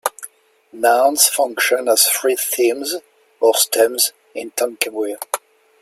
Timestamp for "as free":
1.87-2.35